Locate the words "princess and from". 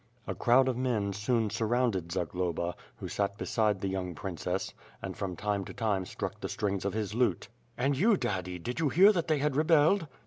4.15-5.35